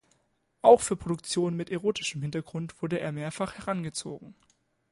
[0.63, 4.33] Auch für Produktionen mit erotischem Hintergrund wurde er mehrfach herangezogen.